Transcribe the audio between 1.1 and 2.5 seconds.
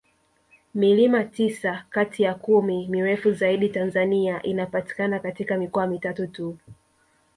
tisa kati ya